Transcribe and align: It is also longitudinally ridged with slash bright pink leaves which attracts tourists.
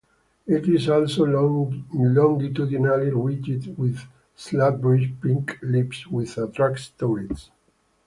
It 0.47 0.67
is 0.67 0.89
also 0.89 1.25
longitudinally 1.25 3.11
ridged 3.11 3.77
with 3.77 4.01
slash 4.35 4.79
bright 4.79 5.21
pink 5.21 5.59
leaves 5.61 6.07
which 6.07 6.39
attracts 6.39 6.89
tourists. 6.97 7.51